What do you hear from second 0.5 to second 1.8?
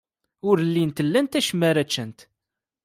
llint lant acemma